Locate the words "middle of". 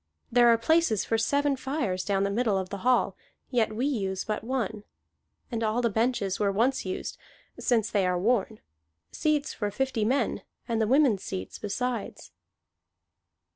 2.31-2.69